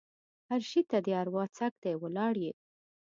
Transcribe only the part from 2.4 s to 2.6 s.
يې.